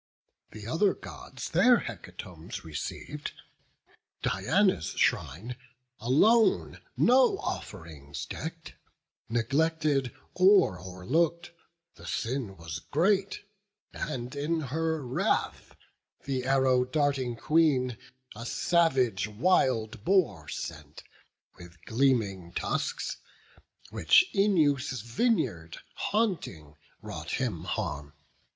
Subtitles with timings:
[0.49, 3.33] The other Gods their hecatombs receiv'd;
[4.23, 5.55] Diana's shrine
[5.99, 8.73] alone no off'rings deck'd,
[9.29, 11.51] Neglected, or o'erlook'd;
[11.97, 13.41] the sin was great;
[13.93, 15.75] And in her wrath
[16.25, 17.95] the arrow darting Queen
[18.35, 21.03] A savage wild boar sent,
[21.59, 23.17] with gleaming tusks,
[23.91, 28.13] Which Œneus' vineyard haunting, wrought him harm.